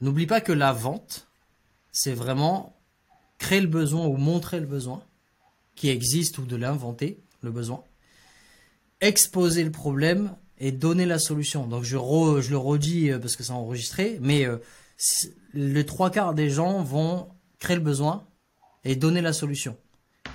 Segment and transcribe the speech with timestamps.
[0.00, 1.26] N'oublie pas que la vente,
[1.90, 2.76] c'est vraiment
[3.38, 5.02] créer le besoin ou montrer le besoin
[5.74, 7.82] qui existe ou de l'inventer, le besoin,
[9.00, 11.66] exposer le problème et donner la solution.
[11.66, 14.58] Donc je, je le redis euh, parce que c'est enregistré, mais euh,
[15.52, 17.28] les trois quarts des gens vont
[17.58, 18.26] créer le besoin
[18.84, 19.76] et donner la solution.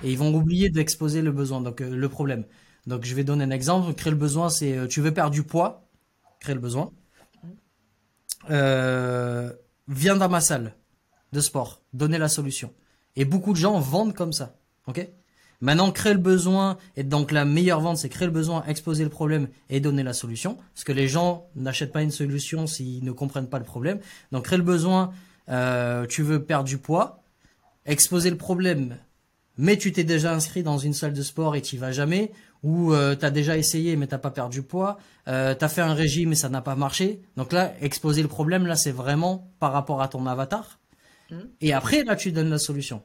[0.04, 2.44] Et ils vont oublier d'exposer le besoin, donc euh, le problème.
[2.86, 3.92] Donc je vais donner un exemple.
[3.94, 5.88] Créer le besoin, c'est tu veux perdre du poids,
[6.40, 6.92] créer le besoin.
[8.48, 10.74] Viens dans ma salle
[11.32, 12.72] de sport, donner la solution.
[13.16, 14.56] Et beaucoup de gens vendent comme ça.
[14.86, 15.08] Ok?
[15.62, 19.10] Maintenant, créer le besoin, et donc la meilleure vente, c'est créer le besoin, exposer le
[19.10, 20.56] problème et donner la solution.
[20.74, 24.00] Parce que les gens n'achètent pas une solution s'ils ne comprennent pas le problème.
[24.32, 25.12] Donc créer le besoin,
[25.48, 27.22] euh, tu veux perdre du poids,
[27.86, 28.96] exposer le problème,
[29.56, 32.92] mais tu t'es déjà inscrit dans une salle de sport et tu vas jamais, ou
[32.92, 35.80] euh, tu as déjà essayé mais t'as pas perdu du poids, euh, tu as fait
[35.80, 37.20] un régime et ça n'a pas marché.
[37.36, 40.78] Donc là, exposer le problème, là, c'est vraiment par rapport à ton avatar.
[41.30, 41.36] Mmh.
[41.60, 43.02] Et après, là, tu donnes la solution.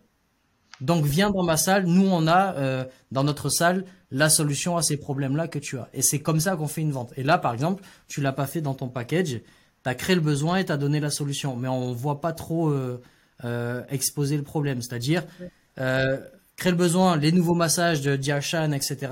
[0.82, 4.82] Donc viens dans ma salle, nous on a euh, dans notre salle la solution à
[4.82, 5.90] ces problèmes-là que tu as.
[5.94, 7.14] Et c'est comme ça qu'on fait une vente.
[7.18, 9.42] Et là par exemple, tu l'as pas fait dans ton package,
[9.84, 11.56] tu as créé le besoin et tu as donné la solution.
[11.56, 13.02] Mais on voit pas trop euh,
[13.44, 14.82] euh, exposer le problème.
[14.82, 15.24] C'est-à-dire
[15.76, 19.12] créer le besoin, les nouveaux massages de Diachan, etc.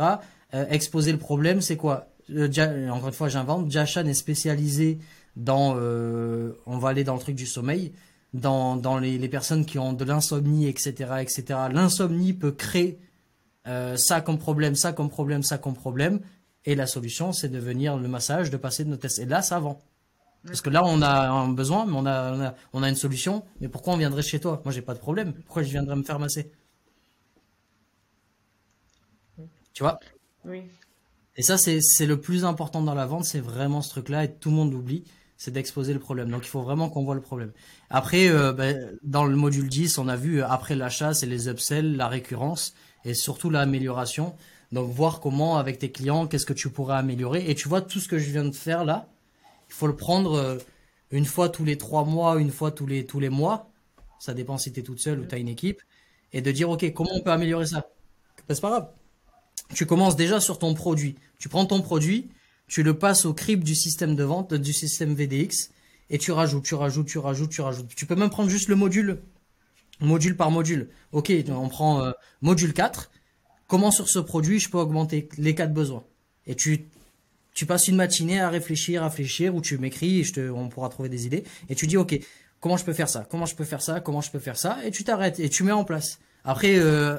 [0.70, 2.08] exposer le problème, c'est quoi?
[2.30, 3.68] Encore une fois, j'invente.
[3.68, 5.00] Diachan est spécialisé
[5.36, 7.92] dans, on va aller dans le truc du sommeil
[8.36, 11.60] dans, dans les, personnes qui ont de l'insomnie, etc., etc.
[11.72, 13.00] L'insomnie peut créer
[13.68, 16.20] euh, ça comme problème, ça comme problème, ça comme problème.
[16.66, 19.20] Et la solution, c'est de venir le massage, de passer de nos tests.
[19.20, 19.80] Et là, ça vend.
[20.46, 22.96] Parce que là, on a un besoin, mais on a, on a, on a une
[22.96, 23.44] solution.
[23.62, 24.62] Mais pourquoi on viendrait chez toi?
[24.64, 25.34] Moi, j'ai pas de problème.
[25.34, 26.52] Pourquoi je viendrais me faire masser?
[29.74, 30.00] Tu vois?
[31.38, 34.50] Et ça, c'est le plus important dans la vente, c'est vraiment ce truc-là, et tout
[34.50, 35.04] le monde l'oublie
[35.38, 36.30] c'est d'exposer le problème.
[36.30, 37.52] Donc il faut vraiment qu'on voit le problème.
[37.90, 41.50] Après, euh, ben, dans le module 10, on a vu euh, après l'achat, c'est les
[41.50, 42.74] upsells, la récurrence
[43.04, 44.36] et surtout l'amélioration.
[44.72, 47.50] Donc voir comment avec tes clients, qu'est-ce que tu pourrais améliorer.
[47.50, 49.08] Et tu vois tout ce que je viens de faire là,
[49.70, 50.58] il faut le prendre euh,
[51.12, 53.70] une fois tous les trois mois, une fois tous les tous les mois.
[54.20, 55.82] Ça dépend si tu es toute seule ou tu as une équipe.
[56.34, 57.88] Et de dire, OK, comment on peut améliorer ça?
[58.50, 58.88] C'est pas grave.
[59.74, 61.16] Tu commences déjà sur ton produit.
[61.40, 62.30] Tu prends ton produit,
[62.68, 65.72] tu le passes au crible du système de vente, du système VDX,
[66.10, 67.96] et tu rajoutes, tu rajoutes, tu rajoutes, tu rajoutes.
[67.96, 69.22] Tu peux même prendre juste le module,
[70.00, 70.90] module par module.
[71.12, 72.12] Ok, on prend euh,
[72.42, 73.12] module 4.
[73.68, 76.04] Comment sur ce produit je peux augmenter les quatre besoins?
[76.46, 76.86] Et tu,
[77.54, 80.90] tu passes une matinée à réfléchir, à réfléchir, ou tu m'écris, je te, on pourra
[80.90, 82.20] trouver des idées, et tu dis ok,
[82.60, 83.26] comment je peux faire ça?
[83.30, 84.00] Comment je peux faire ça?
[84.00, 84.80] Comment je peux faire ça?
[84.86, 86.20] Et tu t'arrêtes et tu mets en place.
[86.46, 87.18] Après, euh,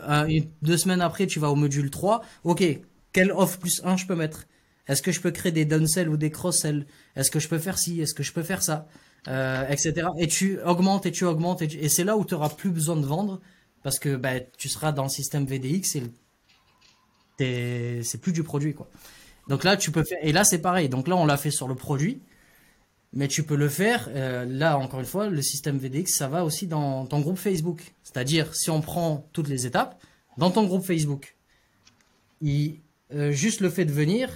[0.62, 2.22] deux semaines après, tu vas au module 3.
[2.44, 2.64] Ok,
[3.12, 4.46] quel off plus 1 je peux mettre?
[4.86, 7.76] Est-ce que je peux créer des downsell ou des cross-sell Est-ce que je peux faire
[7.76, 8.00] ci?
[8.00, 8.86] Est-ce que je peux faire ça?
[9.26, 10.06] Euh, Etc.
[10.18, 11.60] Et tu augmentes et tu augmentes.
[11.62, 13.40] Et, c'est là où tu n'auras plus besoin de vendre
[13.82, 15.96] parce que bah, tu seras dans le système VDX
[17.38, 18.74] et c'est plus du produit.
[18.74, 18.88] quoi.
[19.48, 20.18] Donc là, tu peux faire.
[20.22, 20.88] Et là, c'est pareil.
[20.88, 22.22] Donc là, on l'a fait sur le produit.
[23.16, 26.44] Mais tu peux le faire, euh, là encore une fois, le système VDX, ça va
[26.44, 27.94] aussi dans ton groupe Facebook.
[28.02, 29.98] C'est-à-dire, si on prend toutes les étapes,
[30.36, 31.34] dans ton groupe Facebook,
[32.44, 34.28] euh, juste le fait de venir,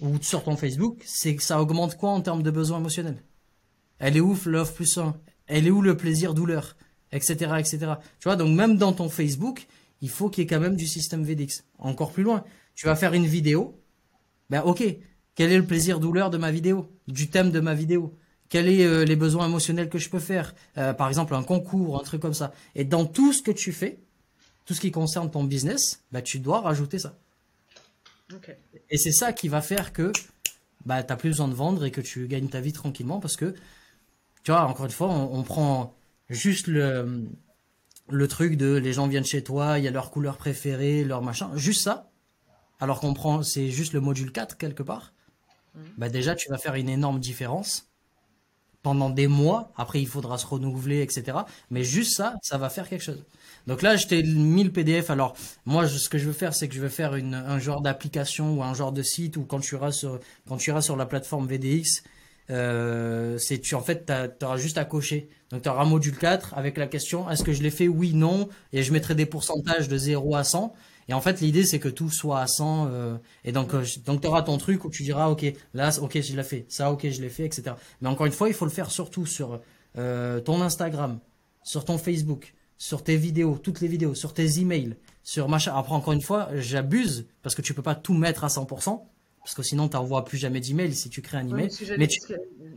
[0.00, 3.22] ou sur ton Facebook, c'est que ça augmente quoi en termes de besoins émotionnels?
[3.98, 5.14] Elle est où l'offre plus 1
[5.46, 6.76] Elle est où le plaisir-douleur
[7.12, 7.34] Etc.
[7.58, 7.78] etc.
[8.20, 9.66] Tu vois, donc même dans ton Facebook,
[10.00, 11.62] il faut qu'il y ait quand même du système VDX.
[11.78, 12.42] Encore plus loin,
[12.74, 13.78] tu vas faire une vidéo,
[14.48, 14.82] ben ok,
[15.38, 18.12] quel est le plaisir-douleur de ma vidéo Du thème de ma vidéo?
[18.48, 20.52] Quels sont euh, les besoins émotionnels que je peux faire?
[20.78, 22.52] Euh, Par exemple, un concours, un truc comme ça.
[22.74, 24.00] Et dans tout ce que tu fais,
[24.64, 27.16] tout ce qui concerne ton business, ben, tu dois rajouter ça.
[28.90, 30.10] Et c'est ça qui va faire que
[30.84, 33.36] bah, tu n'as plus besoin de vendre et que tu gagnes ta vie tranquillement parce
[33.36, 33.54] que,
[34.42, 35.94] tu vois, encore une fois, on, prend
[36.28, 37.28] juste le,
[38.10, 41.22] le truc de les gens viennent chez toi, il y a leur couleur préférée, leur
[41.22, 42.10] machin, juste ça.
[42.80, 45.12] Alors qu'on prend, c'est juste le module 4 quelque part.
[45.96, 47.88] Bah déjà, tu vas faire une énorme différence
[48.82, 49.72] pendant des mois.
[49.76, 51.38] Après, il faudra se renouveler, etc.
[51.70, 53.24] Mais juste ça, ça va faire quelque chose.
[53.66, 55.10] Donc là, je t'ai mis le PDF.
[55.10, 55.36] Alors,
[55.66, 58.54] moi, ce que je veux faire, c'est que je veux faire une, un genre d'application
[58.54, 61.06] ou un genre de site où quand tu iras sur, quand tu iras sur la
[61.06, 62.02] plateforme VDX,
[62.50, 65.28] euh, c'est tu en fait tu auras juste à cocher.
[65.50, 67.88] Donc tu auras module 4 avec la question est-ce que je l'ai fait?
[67.88, 70.72] Oui non et je mettrai des pourcentages de 0 à 100
[71.08, 74.20] et en fait l'idée c'est que tout soit à 100 euh, et donc euh, donc
[74.20, 75.44] tu auras ton truc où tu diras OK,
[75.74, 76.66] là OK, je l'ai fait.
[76.68, 77.72] Ça OK, je l'ai fait etc.
[78.00, 79.60] Mais encore une fois, il faut le faire surtout sur
[79.96, 81.18] euh, ton Instagram,
[81.62, 85.74] sur ton Facebook, sur tes vidéos, toutes les vidéos, sur tes emails, sur machin.
[85.74, 89.00] Après, encore une fois, j'abuse parce que tu peux pas tout mettre à 100%.
[89.48, 91.70] Parce que sinon tu n'envoies plus jamais d'email si tu crées un email.
[91.96, 92.20] mais tu...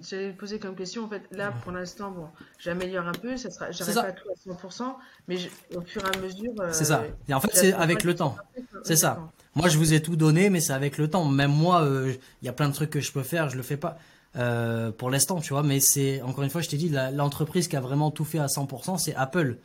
[0.09, 1.21] j'allais poser comme question en fait.
[1.31, 2.27] Là, pour l'instant, bon,
[2.59, 4.95] j'améliore un peu, ça sera, j'arrive pas tout à 100%,
[5.27, 5.35] mais
[5.75, 6.53] au fur et à mesure.
[6.61, 7.03] Euh, c'est ça.
[7.27, 8.37] Et en fait, c'est avec le temps.
[8.85, 9.19] C'est ça.
[9.53, 11.25] Moi, je vous ai tout donné, mais c'est avec le temps.
[11.25, 13.63] Même moi, euh, il y a plein de trucs que je peux faire, je le
[13.63, 13.97] fais pas.
[14.37, 17.75] Euh, pour l'instant, tu vois, mais c'est encore une fois, je t'ai dit, l'entreprise qui
[17.75, 19.57] a vraiment tout fait à 100%, c'est Apple.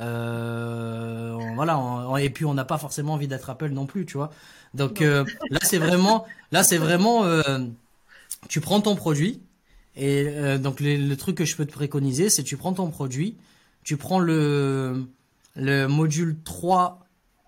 [0.00, 1.80] Euh, voilà,
[2.20, 4.30] et puis on n'a pas forcément envie d'être Apple non plus, tu vois.
[4.74, 7.60] Donc euh, là, c'est vraiment, là, c'est vraiment, euh,
[8.48, 9.40] tu prends ton produit
[9.96, 13.36] et euh, donc le, truc que je peux te préconiser, c'est tu prends ton produit,
[13.82, 15.06] tu prends le
[15.56, 17.04] le module 3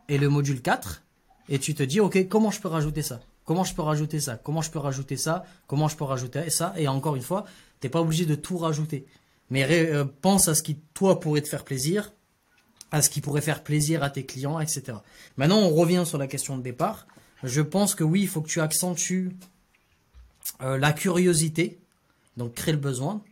[0.09, 1.03] et le module 4
[1.49, 3.21] et tu te dis, ok, comment je peux rajouter ça?
[3.45, 4.37] Comment je peux rajouter ça?
[4.37, 5.45] Comment je peux rajouter ça?
[5.69, 6.75] Comment je peux rajouter ça?
[6.77, 7.45] Et encore une fois,
[7.79, 9.07] t'es pas obligé de tout rajouter.
[9.51, 9.67] Mais
[10.21, 12.13] pense à ce qui, toi, pourrait te faire plaisir
[12.91, 14.99] à ce qui pourrait faire plaisir à tes clients, etc.
[15.37, 17.07] Maintenant, on revient sur la question de départ.
[17.43, 19.31] Je pense que oui, il faut que tu accentues
[20.63, 21.79] euh, la curiosité,
[22.37, 23.23] donc créer le besoin,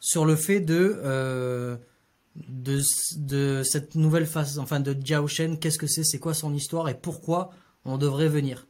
[0.00, 1.76] sur le fait de, euh,
[2.34, 4.96] de, cette nouvelle phase, enfin de
[5.26, 7.50] Shen, qu'est-ce que c'est, c'est quoi son histoire et pourquoi
[7.84, 8.66] on devrait venir.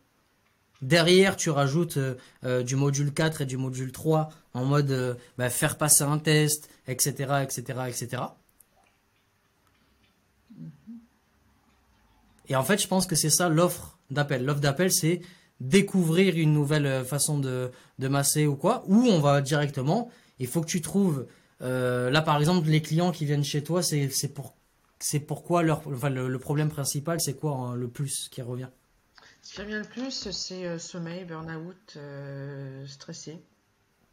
[0.83, 1.99] Derrière, tu rajoutes
[2.45, 6.69] euh, du module 4 et du module 3 en mode bah, faire passer un test,
[6.87, 8.23] etc., etc., etc.
[12.49, 14.45] Et en fait, je pense que c'est ça l'offre d'appel.
[14.45, 15.21] L'offre d'appel, c'est
[15.61, 20.47] découvrir une nouvelle euh, façon de, de masser ou quoi, ou on va directement, il
[20.47, 21.27] faut que tu trouves,
[21.63, 24.55] euh, là par exemple, les clients qui viennent chez toi, c'est pour,
[24.99, 28.69] c'est pourquoi leur, enfin, le, problème principal, c'est quoi hein, le plus qui revient?
[29.43, 31.99] Ce qui revient le plus, c'est euh, sommeil, burn-out,
[32.87, 33.39] stressé.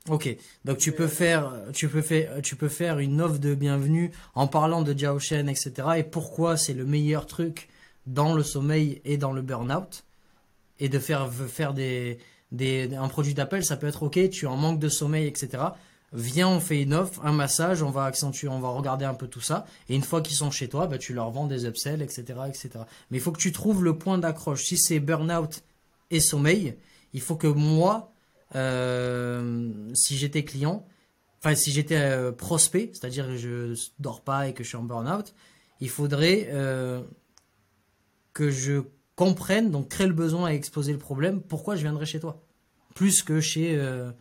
[0.09, 0.35] Ok,
[0.65, 4.47] donc tu peux faire, tu peux faire, tu peux faire une offre de bienvenue en
[4.47, 5.71] parlant de Shen, etc.
[5.97, 7.69] Et pourquoi c'est le meilleur truc
[8.05, 10.03] dans le sommeil et dans le burn-out.
[10.79, 12.19] Et de faire, faire des,
[12.51, 15.63] des, un produit d'appel, ça peut être ok, tu en manque de sommeil, etc.
[16.13, 19.27] Viens, on fait une offre, un massage, on va accentuer, on va regarder un peu
[19.27, 19.65] tout ça.
[19.89, 22.69] Et une fois qu'ils sont chez toi, bah, tu leur vends des upsells, etc., etc.
[23.09, 24.63] Mais il faut que tu trouves le point d'accroche.
[24.63, 25.63] Si c'est burn-out
[26.11, 26.75] et sommeil,
[27.13, 28.13] il faut que moi,
[28.55, 30.85] euh, si j'étais client,
[31.39, 34.83] enfin si j'étais euh, prospect, c'est-à-dire que je dors pas et que je suis en
[34.83, 35.33] burn-out,
[35.79, 37.01] il faudrait euh,
[38.33, 38.81] que je
[39.15, 42.45] comprenne, donc créer le besoin et exposer le problème, pourquoi je viendrai chez toi?
[42.95, 44.11] Plus que chez euh,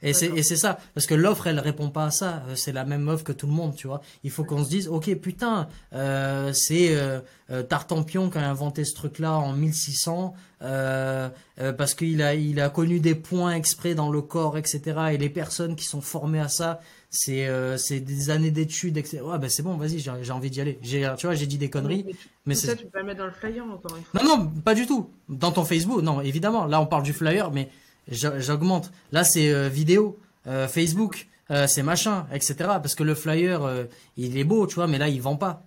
[0.00, 2.44] Et c'est ça, parce que l'offre, elle répond pas à ça.
[2.48, 4.00] Euh, c'est la même offre que tout le monde, tu vois.
[4.22, 8.84] Il faut qu'on se dise, ok, putain, euh, c'est euh, euh, Tartampion qui a inventé
[8.84, 11.30] ce truc-là en 1600, euh,
[11.76, 14.80] parce qu'il a, il a connu des points exprès dans le corps, etc.
[15.12, 16.80] Et les personnes qui sont formées à ça,
[17.10, 19.22] c'est euh, c'est des années d'études etc.
[19.22, 21.70] ouais ben c'est bon vas-y j'ai envie d'y aller j'ai tu vois j'ai dit des
[21.70, 22.04] conneries
[22.44, 24.46] mais, c'est ça tu peux le mettre dans le flyer encore une fois non non
[24.46, 27.70] pas du tout dans ton Facebook non évidemment là on parle du flyer mais
[28.10, 31.28] j'augmente là c'est euh, vidéo euh, Facebook
[31.66, 33.86] c'est machin etc parce que le flyer
[34.18, 35.64] il est beau tu vois mais là il vend pas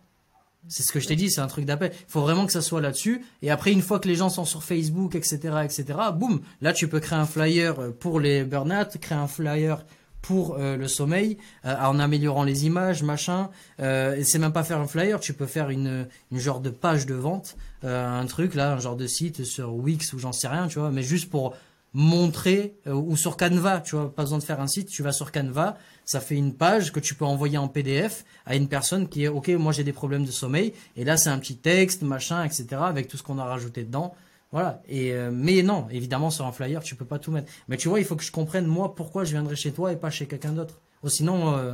[0.67, 1.91] c'est ce que je t'ai dit, c'est un truc d'appel.
[1.91, 3.25] Il faut vraiment que ça soit là-dessus.
[3.41, 6.88] Et après, une fois que les gens sont sur Facebook, etc., etc., boum, là, tu
[6.88, 9.83] peux créer un flyer pour les burn-out, créer un flyer
[10.21, 13.49] pour euh, le sommeil euh, en améliorant les images machin
[13.79, 17.05] euh, c'est même pas faire un flyer tu peux faire une, une genre de page
[17.05, 20.67] de vente un truc là un genre de site sur Wix ou j'en sais rien
[20.67, 21.55] tu vois mais juste pour
[21.93, 25.31] montrer ou sur Canva tu vois pas besoin de faire un site tu vas sur
[25.31, 29.25] Canva ça fait une page que tu peux envoyer en PDF à une personne qui
[29.25, 32.45] est ok moi j'ai des problèmes de sommeil et là c'est un petit texte machin
[32.45, 34.15] etc avec tout ce qu'on a rajouté dedans
[34.51, 34.81] voilà.
[34.88, 37.51] Et euh, mais non, évidemment sur un flyer tu peux pas tout mettre.
[37.67, 39.95] Mais tu vois, il faut que je comprenne moi pourquoi je viendrai chez toi et
[39.95, 40.81] pas chez quelqu'un d'autre.
[41.03, 41.57] Ou sinon.
[41.57, 41.74] Euh,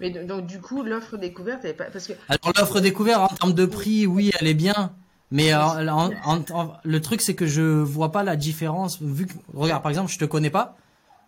[0.00, 1.84] mais donc du coup l'offre découverte, pas...
[1.84, 2.12] parce que.
[2.28, 4.92] Alors l'offre découverte en termes de prix, oui, elle est bien.
[5.30, 10.10] Mais le truc c'est que je vois pas la différence vu que regarde par exemple
[10.10, 10.76] je te connais pas.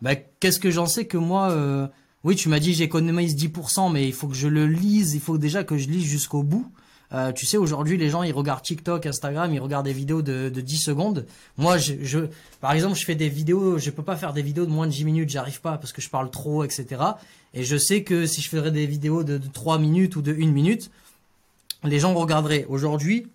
[0.03, 1.87] Bah, qu'est-ce que j'en sais que moi euh,
[2.25, 5.37] oui tu m'as dit j'économise 10% mais il faut que je le lise il faut
[5.37, 6.73] déjà que je lise jusqu'au bout
[7.13, 10.49] euh, tu sais, aujourd'hui, les gens, ils regardent TikTok, Instagram, ils regardent des vidéos de,
[10.49, 11.27] de 10 secondes.
[11.57, 12.21] Moi, je, je,
[12.61, 14.93] par exemple, je fais des vidéos, je peux pas faire des vidéos de moins de
[14.93, 16.87] 10 minutes, j'arrive pas parce que je parle trop, etc.
[17.53, 20.33] Et je sais que si je ferais des vidéos de, de 3 minutes ou de
[20.33, 20.91] 1 minute,
[21.83, 22.67] les gens regarderaient.
[22.69, 23.27] Aujourd'hui,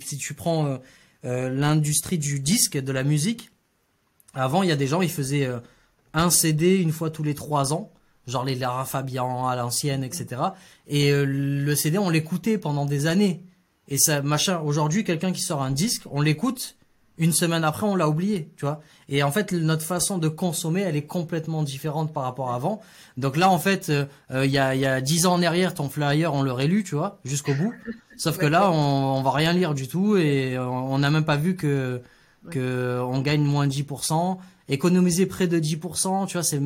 [0.00, 0.78] si tu prends euh,
[1.24, 3.50] euh, l'industrie du disque, de la musique,
[4.34, 5.60] avant, il y a des gens, ils faisaient euh,
[6.14, 7.92] un CD une fois tous les 3 ans
[8.26, 10.42] genre les Lara Fabian à l'ancienne, etc.
[10.86, 13.42] Et le CD, on l'écoutait pendant des années.
[13.88, 16.76] Et ça, machin, aujourd'hui, quelqu'un qui sort un disque, on l'écoute,
[17.18, 18.80] une semaine après, on l'a oublié, tu vois.
[19.08, 22.80] Et en fait, notre façon de consommer, elle est complètement différente par rapport à avant.
[23.16, 25.42] Donc là, en fait, euh, euh, il y a il y a dix ans en
[25.42, 27.72] arrière, ton flyer, on l'aurait lu, tu vois, jusqu'au bout.
[28.16, 31.36] Sauf que là, on, on va rien lire du tout et on n'a même pas
[31.36, 32.00] vu que
[32.50, 36.60] que on gagne moins 10%, économiser près de 10%, tu vois, c'est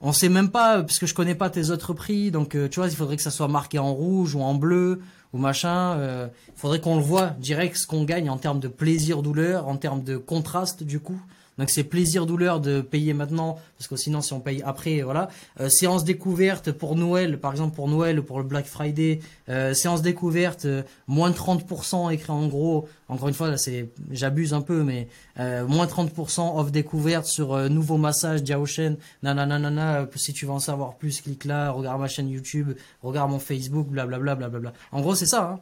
[0.00, 2.80] on sait même pas parce que je connais pas tes autres prix, donc euh, tu
[2.80, 5.00] vois, il faudrait que ça soit marqué en rouge ou en bleu
[5.32, 5.98] ou machin.
[5.98, 9.76] Euh, faudrait qu'on le voit direct ce qu'on gagne en termes de plaisir douleur, en
[9.76, 11.20] termes de contraste du coup.
[11.58, 15.28] Donc c'est plaisir douleur de payer maintenant parce que sinon si on paye après voilà.
[15.60, 19.74] Euh, séance découverte pour Noël par exemple pour Noël ou pour le Black Friday, euh,
[19.74, 22.88] séance découverte euh, moins de 30% écrit en gros.
[23.08, 25.08] Encore une fois là c'est j'abuse un peu mais
[25.38, 30.58] euh, moins 30% off découverte sur euh, nouveau massage Diaoshen nanana si tu veux en
[30.58, 32.72] savoir plus clique là, regarde ma chaîne YouTube,
[33.02, 34.72] regarde mon Facebook blablabla blablabla.
[34.92, 35.60] En gros c'est ça hein.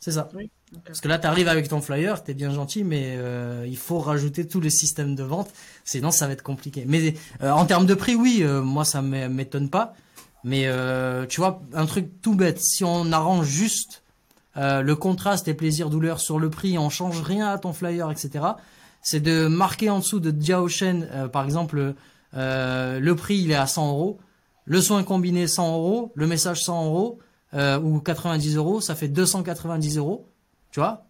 [0.00, 0.30] C'est ça.
[0.86, 3.98] Parce que là, tu arrives avec ton flyer, t'es bien gentil, mais euh, il faut
[3.98, 5.50] rajouter tous les systèmes de vente,
[5.84, 6.84] sinon ça va être compliqué.
[6.86, 9.94] Mais euh, en termes de prix, oui, euh, moi ça m'é- m'étonne pas.
[10.44, 10.68] Mais
[11.28, 14.02] tu vois, un truc tout bête, si on arrange juste
[14.56, 18.46] le contraste et plaisir-douleur sur le prix, on change rien à ton flyer, etc.
[19.02, 21.94] C'est de marquer en dessous de Diaoshen, euh, par exemple,
[22.32, 24.18] le prix il est à 100 euros,
[24.64, 27.18] le soin combiné 100 euros, le message 100 euros
[27.82, 30.26] ou 90 euros, ça fait 290 euros,
[30.70, 31.06] tu vois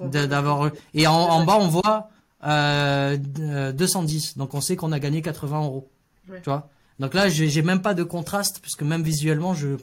[0.00, 2.10] d'avoir et en, en bas on voit
[2.44, 5.88] euh, euh, 210 donc on sait qu'on a gagné 80 euros.
[6.28, 6.40] Ouais.
[6.42, 6.68] tu vois?
[6.98, 9.76] Donc là j'ai j'ai même pas de contraste puisque même visuellement je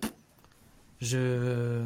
[1.02, 1.82] je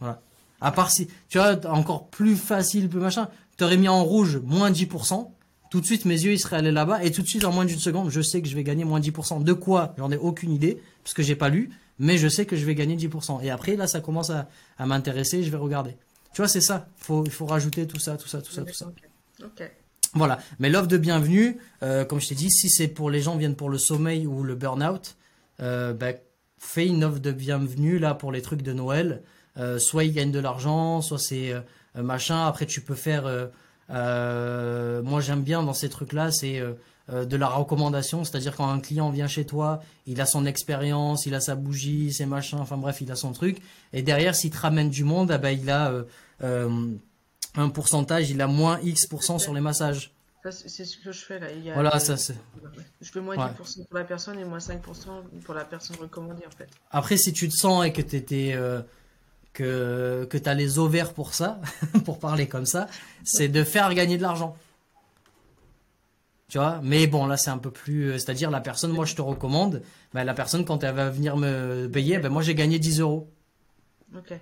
[0.00, 0.20] voilà.
[0.60, 3.28] À part si tu vois encore plus facile plus machin.
[3.56, 5.30] T'aurais mis en rouge moins 10%
[5.70, 7.04] tout de suite mes yeux ils seraient allés là-bas.
[7.04, 9.00] Et tout de suite en moins d'une seconde je sais que je vais gagner moins
[9.00, 9.94] 10% de quoi?
[9.98, 12.74] J'en ai aucune idée parce que j'ai pas lu mais je sais que je vais
[12.74, 14.48] gagner 10% et après là ça commence à,
[14.78, 15.96] à m'intéresser je vais regarder
[16.36, 16.86] tu vois c'est ça
[17.24, 18.92] il faut rajouter tout ça tout ça tout ça tout ça
[19.42, 19.70] Ok.
[20.12, 20.38] Voilà.
[20.58, 23.38] Mais l'offre de bienvenue, euh, comme je t'ai dit, si c'est pour les gens qui
[23.38, 25.16] viennent pour le sommeil ou le burn-out,
[25.60, 26.12] euh, bah,
[26.58, 29.22] fais une offre de bienvenue là pour les trucs de Noël.
[29.56, 31.54] Euh, soit ils gagnent de l'argent, soit c'est
[31.94, 32.46] machin.
[32.46, 33.24] Après, tu peux faire.
[33.88, 36.62] moi, j'aime bien dans ces trucs-là, c'est
[37.08, 41.34] de la recommandation, c'est-à-dire quand un client vient chez toi, il a son expérience, il
[41.34, 43.58] a sa bougie, ses machins, enfin bref, il a son truc.
[43.92, 46.02] Et derrière, s'il te ramène du monde, ah bah, il a euh,
[46.42, 46.94] euh,
[47.54, 50.12] un pourcentage, il a moins X% sur les massages.
[50.42, 51.50] Ça, c'est ce que je fais là.
[51.50, 52.36] Il y a, Voilà, euh, ça c'est.
[53.00, 53.50] Je fais moins Ouais.
[53.60, 54.80] 10% pour la personne et moins 5%
[55.44, 56.68] pour la personne recommandée en fait.
[56.90, 58.80] Après, si tu te sens et que t'étais euh,
[59.52, 61.60] que que t'as les ovaires pour ça,
[62.04, 62.86] pour parler comme ça,
[63.24, 64.56] c'est de faire gagner de l'argent.
[66.48, 69.16] Tu vois, mais bon, là c'est un peu plus, euh, c'est-à-dire la personne, moi je
[69.16, 69.82] te recommande,
[70.14, 73.28] ben, la personne quand elle va venir me payer, ben moi j'ai gagné 10 euros.
[74.16, 74.32] Ok.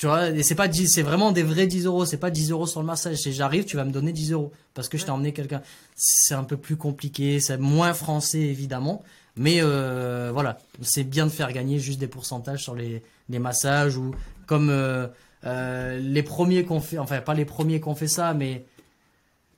[0.00, 2.52] Tu vois, et c'est pas 10, c'est vraiment des vrais 10 euros, c'est pas 10
[2.52, 5.04] euros sur le massage, c'est j'arrive, tu vas me donner 10 euros parce que je
[5.04, 5.60] t'ai emmené quelqu'un.
[5.94, 9.02] C'est un peu plus compliqué, c'est moins français évidemment,
[9.36, 13.98] mais euh, voilà, c'est bien de faire gagner juste des pourcentages sur les, les massages
[13.98, 14.14] ou
[14.46, 15.06] comme euh,
[15.44, 18.64] euh, les premiers qu'on fait, enfin pas les premiers qu'on fait ça, mais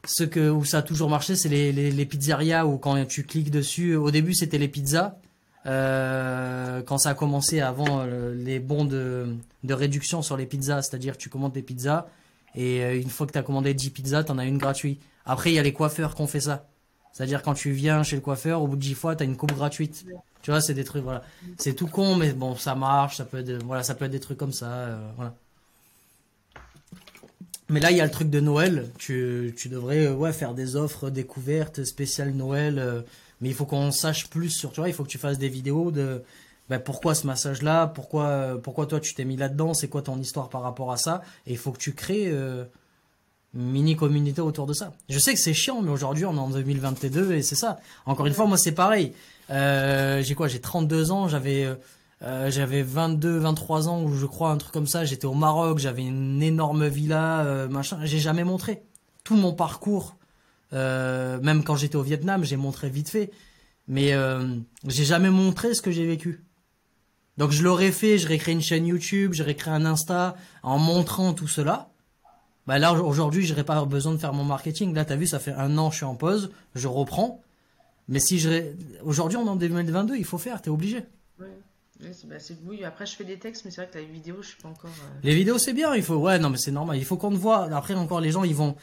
[0.06, 3.24] ceux que, où ça a toujours marché, c'est les, les, les pizzerias où quand tu
[3.24, 5.16] cliques dessus, au début c'était les pizzas.
[5.64, 10.82] Euh, quand ça a commencé avant euh, les bons de, de réduction sur les pizzas,
[10.82, 12.06] c'est-à-dire tu commandes des pizzas
[12.54, 15.00] et euh, une fois que tu as commandé 10 pizzas, tu en as une gratuite.
[15.24, 16.66] Après, il y a les coiffeurs qui ont fait ça.
[17.12, 19.36] C'est-à-dire quand tu viens chez le coiffeur, au bout de 10 fois, tu as une
[19.36, 20.04] coupe gratuite.
[20.42, 21.22] Tu vois, c'est des trucs, voilà.
[21.58, 24.20] C'est tout con, mais bon, ça marche, ça peut être, voilà, ça peut être des
[24.20, 25.34] trucs comme ça, euh, voilà.
[27.72, 28.90] Mais là, il y a le truc de Noël.
[28.98, 32.78] Tu, tu devrais euh, ouais, faire des offres découvertes spéciales Noël.
[32.78, 33.00] euh,
[33.40, 35.48] mais il faut qu'on sache plus sur, tu vois, il faut que tu fasses des
[35.48, 36.22] vidéos de
[36.68, 40.18] ben, pourquoi ce massage-là, pourquoi, euh, pourquoi toi tu t'es mis là-dedans, c'est quoi ton
[40.18, 41.22] histoire par rapport à ça.
[41.46, 42.68] Et il faut que tu crées une
[43.54, 44.92] mini communauté autour de ça.
[45.08, 47.80] Je sais que c'est chiant, mais aujourd'hui on est en 2022 et c'est ça.
[48.04, 49.14] Encore une fois, moi c'est pareil.
[49.48, 50.46] J'ai quoi?
[50.46, 51.74] J'ai 32 ans, j'avais
[52.22, 55.04] euh, j'avais 22, 23 ans ou je crois un truc comme ça.
[55.04, 57.98] J'étais au Maroc, j'avais une énorme villa, euh, machin.
[58.04, 58.82] J'ai jamais montré
[59.24, 60.16] tout mon parcours.
[60.72, 63.30] Euh, même quand j'étais au Vietnam, j'ai montré vite fait,
[63.88, 64.14] mais
[64.86, 66.44] j'ai jamais montré ce que j'ai vécu.
[67.38, 71.32] Donc je l'aurais fait, j'aurais créé une chaîne YouTube, j'aurais créé un Insta en montrant
[71.32, 71.88] tout cela.
[72.66, 74.94] Bah là aujourd'hui, j'aurais pas besoin de faire mon marketing.
[74.94, 77.42] Là, t'as vu, ça fait un an, je suis en pause, je reprends.
[78.08, 81.04] Mais si je aujourd'hui, on est en 2022, il faut faire, t'es obligé.
[82.02, 84.62] Bah, oui, après je fais des textes, mais c'est vrai que la vidéo, je suis
[84.62, 84.90] pas encore.
[84.90, 86.16] euh, Les vidéos, c'est bien, il faut.
[86.16, 86.96] Ouais, non, mais c'est normal.
[86.98, 87.64] Il faut qu'on te voit.
[87.74, 88.74] Après, encore, les gens, ils vont.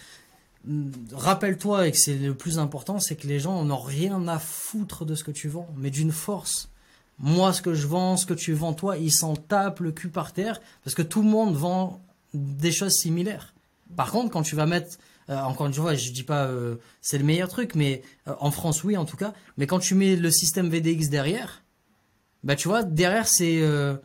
[0.65, 4.39] Hmm, Rappelle-toi, et que c'est le plus important, c'est que les gens n'ont rien à
[4.39, 6.69] foutre de ce que tu vends, mais d'une force.
[7.17, 10.09] Moi, ce que je vends, ce que tu vends, toi, ils s'en tapent le cul
[10.09, 12.01] par terre, parce que tout le monde vend
[12.33, 13.53] des choses similaires.
[13.95, 14.97] Par contre, quand tu vas mettre.
[15.29, 18.83] euh, encore une fois, je dis pas euh, c'est le meilleur truc, mais en France,
[18.83, 19.33] oui, en tout cas.
[19.57, 21.63] Mais quand tu mets le système VDX derrière,
[22.43, 23.62] bah tu vois, derrière, c'est.
[23.62, 23.96] euh,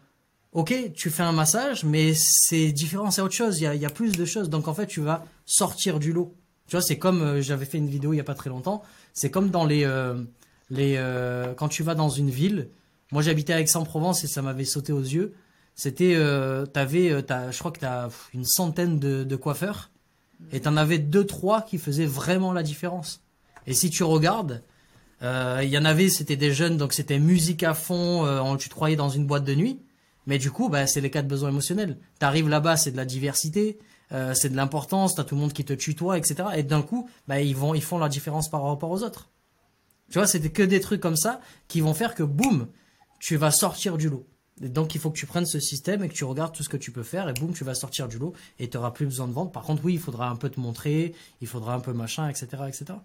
[0.52, 3.60] Ok, tu fais un massage, mais c'est différent, c'est autre chose.
[3.60, 4.48] Il y a, plus de choses.
[4.48, 6.32] Donc en fait, tu vas sortir du lot.
[6.68, 8.82] Tu vois, c'est comme euh, j'avais fait une vidéo il y a pas très longtemps.
[9.14, 9.84] C'est comme dans les
[10.70, 10.94] les
[11.56, 12.68] quand tu vas dans une ville.
[13.10, 15.34] Moi, j'habitais à Aix-en-Provence et ça m'avait sauté aux yeux.
[15.74, 16.14] C'était,
[16.72, 19.90] t'avais, je crois que t'as une centaine de, de coiffeurs
[20.52, 23.22] et t'en avais deux trois qui faisaient vraiment la différence.
[23.66, 24.73] Et si tu regardes, euh,
[25.62, 28.74] il y en avait, c'était des jeunes, donc c'était musique à fond, euh, tu te
[28.74, 29.80] croyais dans une boîte de nuit.
[30.26, 31.98] Mais du coup, bah, c'est les quatre besoins émotionnels.
[32.18, 33.78] T'arrives là-bas, c'est de la diversité,
[34.12, 36.48] euh, c'est de l'importance, t'as tout le monde qui te tutoie, etc.
[36.56, 39.30] Et d'un coup, bah, ils vont, font la différence par rapport aux autres.
[40.10, 42.68] Tu vois, c'était que des trucs comme ça qui vont faire que boum,
[43.18, 44.26] tu vas sortir du lot.
[44.60, 46.76] donc il faut que tu prennes ce système et que tu regardes tout ce que
[46.76, 49.26] tu peux faire et boum, tu vas sortir du lot et tu n'auras plus besoin
[49.26, 49.50] de vendre.
[49.50, 52.46] Par contre, oui, il faudra un peu te montrer, il faudra un peu machin, etc.,
[52.68, 52.98] etc.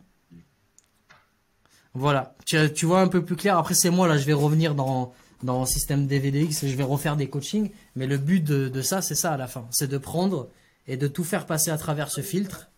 [1.93, 3.57] Voilà, tu, tu vois un peu plus clair.
[3.57, 6.83] Après, c'est moi, là, je vais revenir dans, dans le système DVDX et je vais
[6.83, 7.71] refaire des coachings.
[7.95, 9.67] Mais le but de, de ça, c'est ça à la fin.
[9.71, 10.49] C'est de prendre
[10.87, 12.69] et de tout faire passer à travers ce filtre.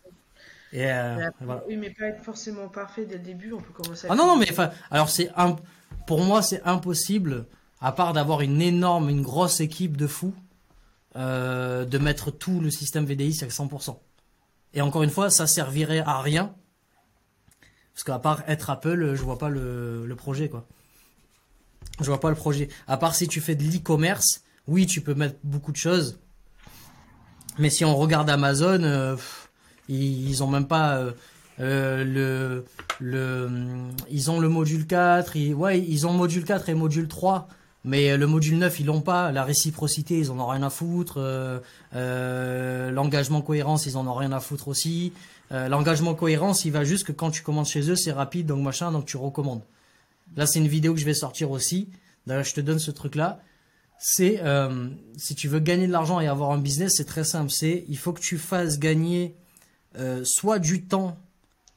[0.72, 1.62] Et euh, voilà.
[1.68, 3.52] Oui, mais pas être forcément parfait dès le début.
[3.52, 4.12] On peut commencer à.
[4.12, 4.48] Ah non, non, mais
[4.90, 5.56] alors c'est un,
[6.06, 7.46] pour moi, c'est impossible,
[7.80, 10.34] à part d'avoir une énorme, une grosse équipe de fous,
[11.16, 13.98] euh, de mettre tout le système VDX à 100%.
[14.74, 16.54] Et encore une fois, ça servirait à rien
[17.94, 20.66] parce qu'à part être Apple, je vois pas le, projet, quoi.
[22.00, 22.68] Je vois pas le projet.
[22.86, 26.18] À part si tu fais de l'e-commerce, oui, tu peux mettre beaucoup de choses.
[27.58, 29.16] Mais si on regarde Amazon, euh,
[29.88, 31.12] ils, ont même pas euh,
[31.60, 32.64] euh, le,
[32.98, 33.50] le,
[34.10, 37.48] ils ont le module 4, ils, ouais, ils ont module 4 et module 3.
[37.84, 39.32] Mais le module 9, ils l'ont pas.
[39.32, 41.18] La réciprocité, ils en ont rien à foutre.
[41.92, 45.12] L'engagement cohérence, ils en ont rien à foutre aussi.
[45.52, 48.62] Euh, l'engagement cohérence, il va juste que quand tu commandes chez eux, c'est rapide, donc
[48.62, 49.62] machin, donc tu recommandes.
[50.36, 51.90] Là, c'est une vidéo que je vais sortir aussi.
[52.26, 53.40] D'ailleurs, je te donne ce truc-là.
[53.98, 57.50] C'est euh, si tu veux gagner de l'argent et avoir un business, c'est très simple.
[57.50, 59.36] C'est il faut que tu fasses gagner
[59.98, 61.18] euh, soit du temps,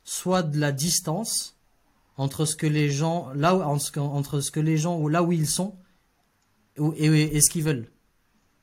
[0.04, 1.56] soit de la distance
[2.18, 5.48] entre ce que les gens là entre ce que les gens ou là où ils
[5.48, 5.76] sont
[6.78, 7.90] et, et ce qu'ils veulent.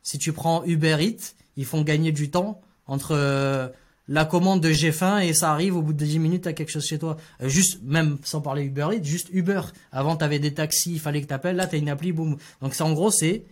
[0.02, 3.72] Si tu prends Uber Eats, ils font gagner du temps entre
[4.12, 6.68] la commande de j'ai faim et ça arrive au bout de 10 minutes à quelque
[6.68, 7.16] chose chez toi.
[7.40, 9.62] Euh, juste, même sans parler Uber Eats, juste Uber.
[9.90, 11.56] Avant, tu avais des taxis, il fallait que tu appelles.
[11.56, 12.36] Là, tu as une appli, boum.
[12.60, 13.46] Donc, c'est en gros, c'est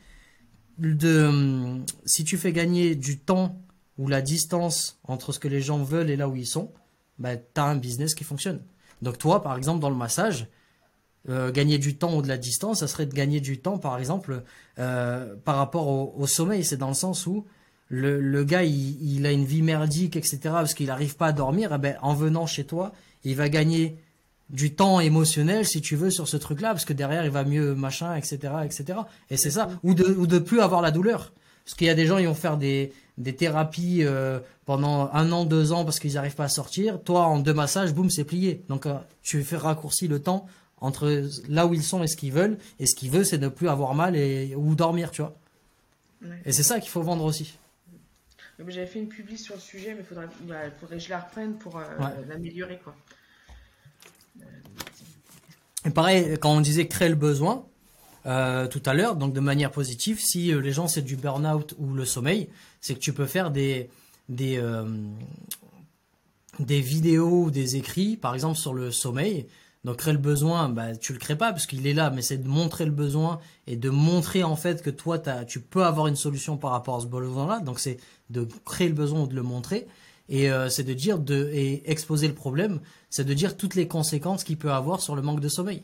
[0.77, 3.59] de, hum, si tu fais gagner du temps
[3.97, 6.71] ou la distance entre ce que les gens veulent et là où ils sont,
[7.19, 8.61] bah, tu as un business qui fonctionne.
[9.01, 10.47] Donc, toi, par exemple, dans le massage,
[11.31, 13.99] euh, gagner du temps ou de la distance, ça serait de gagner du temps, par
[13.99, 14.43] exemple,
[14.79, 16.65] euh, par rapport au sommeil.
[16.65, 17.47] C'est dans le sens où
[17.91, 20.39] le, le gars il, a une vie merdique, etc.
[20.45, 22.93] parce qu'il n'arrive pas à dormir, eh ben, en venant chez toi,
[23.25, 23.97] il va gagner
[24.49, 27.75] du temps émotionnel, si tu veux, sur ce truc-là, parce que derrière, il va mieux,
[27.75, 29.01] machin, etc., etc.
[29.29, 29.69] Et c'est ça.
[29.83, 31.33] Ou de, ou de plus avoir la douleur.
[31.65, 35.31] Parce qu'il y a des gens, ils vont faire des, des thérapies euh, pendant un
[35.31, 37.01] an, deux ans, parce qu'ils n'arrivent pas à sortir.
[37.03, 38.63] Toi, en deux massages, boum, c'est plié.
[38.69, 40.47] Donc, euh, tu fais raccourci le temps
[40.81, 42.57] entre là où ils sont et ce qu'ils veulent.
[42.79, 45.37] Et ce qu'ils veulent, c'est ne plus avoir mal et, ou dormir, tu vois.
[46.45, 47.55] Et c'est ça qu'il faut vendre aussi.
[48.69, 51.21] J'avais fait une publi sur le sujet, mais il faudrait, bah, faudrait que je la
[51.21, 51.85] reprenne pour euh,
[52.29, 52.79] l'améliorer.
[52.83, 52.95] quoi.
[54.41, 54.45] Euh,
[55.87, 57.67] Et pareil, quand on disait créer le besoin,
[58.27, 61.95] euh, tout à l'heure, donc de manière positive, si les gens c'est du burn-out ou
[61.95, 62.49] le sommeil,
[62.81, 63.89] c'est que tu peux faire des,
[64.29, 64.63] des,
[66.59, 69.47] des vidéos ou des écrits, par exemple sur le sommeil,
[69.85, 72.37] donc créer le besoin, bah, tu le crées pas parce qu'il est là, mais c'est
[72.37, 76.17] de montrer le besoin et de montrer en fait que toi, tu peux avoir une
[76.17, 77.61] solution par rapport à ce besoin-là.
[77.61, 77.97] Donc c'est
[78.29, 79.87] de créer le besoin ou de le montrer.
[80.29, 83.89] Et euh, c'est de dire, de, et exposer le problème, c'est de dire toutes les
[83.89, 85.83] conséquences qu'il peut avoir sur le manque de sommeil.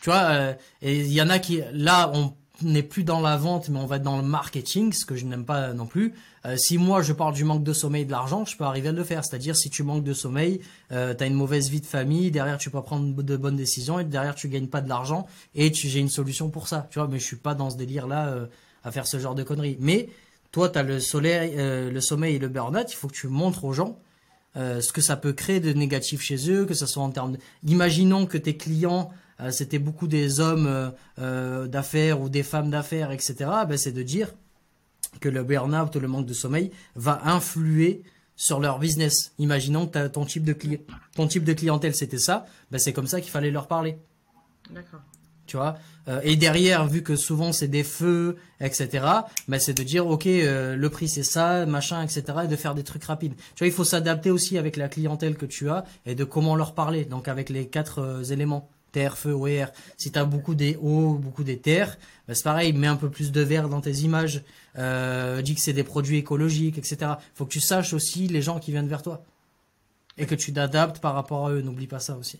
[0.00, 3.36] Tu vois, euh, et il y en a qui, là, on n'est plus dans la
[3.36, 6.14] vente, mais on va être dans le marketing, ce que je n'aime pas non plus.
[6.46, 8.88] Euh, si moi je parle du manque de sommeil et de l'argent, je peux arriver
[8.88, 9.24] à le faire.
[9.24, 10.60] C'est-à-dire si tu manques de sommeil,
[10.92, 13.56] euh, tu as une mauvaise vie de famille, derrière tu peux pas prendre de bonnes
[13.56, 16.86] décisions et derrière tu gagnes pas de l'argent et j'ai une solution pour ça.
[16.90, 18.46] Tu vois, mais je suis pas dans ce délire là euh,
[18.84, 19.78] à faire ce genre de conneries.
[19.80, 20.10] Mais
[20.52, 23.28] toi, tu as le soleil, euh, le sommeil et le burn-out, il faut que tu
[23.28, 23.98] montres aux gens
[24.56, 27.38] ce que ça peut créer de négatif chez eux, que ce soit en termes de...
[27.66, 29.10] Imaginons que tes clients
[29.50, 33.34] c'était beaucoup des hommes d'affaires ou des femmes d'affaires, etc.
[33.66, 34.28] Ben, c'est de dire
[35.20, 38.02] que le burn-out ou le manque de sommeil va influer
[38.36, 39.32] sur leur business.
[39.38, 40.56] Imaginons que ton type de
[41.14, 43.96] ton type de clientèle c'était ça, ben c'est comme ça qu'il fallait leur parler.
[44.70, 45.00] D'accord.
[45.46, 45.76] Tu vois.
[46.08, 49.06] Euh, et derrière, vu que souvent c'est des feux, etc.
[49.46, 52.22] Ben c'est de dire ok, euh, le prix c'est ça, machin, etc.
[52.44, 53.34] Et de faire des trucs rapides.
[53.54, 56.56] Tu vois, il faut s'adapter aussi avec la clientèle que tu as et de comment
[56.56, 57.04] leur parler.
[57.04, 59.66] Donc avec les quatre euh, éléments terre, feu, OER.
[59.98, 63.10] Si tu as beaucoup des O, beaucoup des terres, bah, c'est pareil, mets un peu
[63.10, 64.42] plus de vert dans tes images,
[64.78, 67.12] euh, dis que c'est des produits écologiques, etc.
[67.34, 69.22] faut que tu saches aussi les gens qui viennent vers toi.
[70.16, 72.38] Et que tu t'adaptes par rapport à eux, n'oublie pas ça aussi.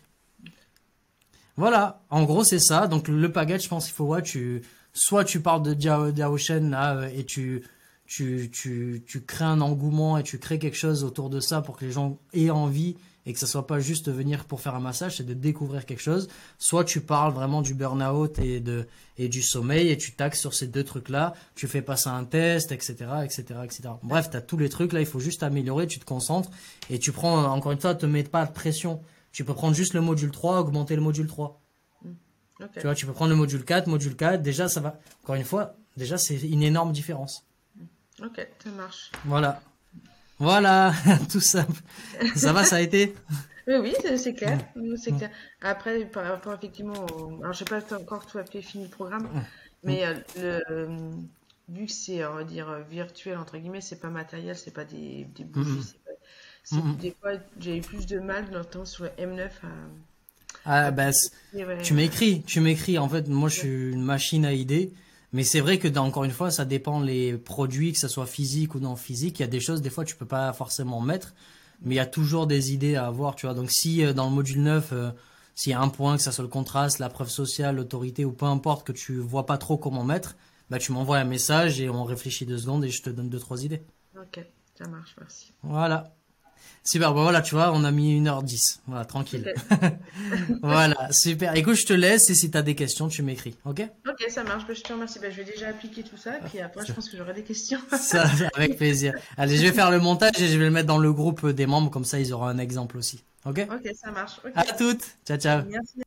[1.56, 2.86] Voilà, en gros c'est ça.
[2.86, 4.62] Donc le package, je pense qu'il faut, ouais, tu,
[4.92, 7.64] soit tu parles de Diaoshen là euh, et tu,
[8.06, 11.76] tu, tu, tu crées un engouement et tu crées quelque chose autour de ça pour
[11.76, 14.80] que les gens aient envie et que ça soit pas juste venir pour faire un
[14.80, 16.28] massage, c'est de découvrir quelque chose.
[16.58, 20.54] Soit tu parles vraiment du burn-out et de et du sommeil et tu taxes sur
[20.54, 23.82] ces deux trucs-là, tu fais passer un test, etc., etc., etc.
[24.02, 26.50] Bref, tu as tous les trucs là, il faut juste améliorer, tu te concentres
[26.90, 29.00] et tu prends encore une fois, te mets pas de pression.
[29.32, 31.60] Tu peux prendre juste le module 3, augmenter le module 3.
[32.74, 35.00] Tu vois, tu peux prendre le module 4, module 4, déjà ça va.
[35.22, 37.44] Encore une fois, déjà c'est une énorme différence.
[38.22, 39.10] Ok, ça marche.
[39.24, 39.60] Voilà.
[40.38, 40.92] Voilà,
[41.30, 41.80] tout simple.
[42.34, 43.14] Ça va, ça a été
[43.66, 44.58] Oui, oui, c'est clair.
[44.74, 45.30] Clair.
[45.62, 47.06] Après, par rapport effectivement,
[47.40, 49.26] alors je sais pas encore tout à fait fini le programme,
[49.82, 51.10] mais euh, le, euh,
[51.70, 55.26] vu que c'est, on va dire, virtuel entre guillemets, c'est pas matériel, c'est pas des,
[55.34, 55.94] des bougies,
[57.00, 59.68] des fois j'ai eu plus de mal temps sur le M9 à
[60.66, 61.10] ah, bah,
[61.82, 62.98] tu m'écris, tu m'écris.
[62.98, 64.92] En fait, moi, je suis une machine à idées.
[65.34, 68.76] Mais c'est vrai que, encore une fois, ça dépend les produits, que ce soit physique
[68.76, 69.40] ou non physique.
[69.40, 71.34] Il y a des choses, des fois, tu peux pas forcément mettre.
[71.82, 73.54] Mais il y a toujours des idées à avoir, tu vois.
[73.56, 75.10] Donc, si euh, dans le module 9, euh,
[75.56, 78.30] s'il y a un point, que ça soit le contraste, la preuve sociale, l'autorité ou
[78.30, 80.36] peu importe, que tu vois pas trop comment mettre,
[80.70, 83.40] bah, tu m'envoies un message et on réfléchit deux secondes et je te donne deux,
[83.40, 83.82] trois idées.
[84.16, 84.38] Ok,
[84.78, 85.52] ça marche, merci.
[85.64, 86.14] Voilà.
[86.86, 88.80] Super, bon voilà, tu vois, on a mis 1h10.
[88.86, 89.54] Voilà, tranquille.
[90.62, 91.56] voilà, super.
[91.56, 93.88] Écoute, je te laisse et si tu as des questions, tu m'écris, ok?
[94.06, 95.18] Ok, ça marche, bah, je te remercie.
[95.18, 97.80] Bah, je vais déjà appliquer tout ça, puis après, je pense que j'aurai des questions.
[97.98, 99.14] ça, avec plaisir.
[99.38, 101.66] Allez, je vais faire le montage et je vais le mettre dans le groupe des
[101.66, 103.24] membres, comme ça, ils auront un exemple aussi.
[103.46, 103.66] Ok?
[103.70, 104.40] Ok, ça marche.
[104.54, 105.04] À toutes.
[105.26, 105.62] Ciao, ciao.
[105.68, 106.03] Merci.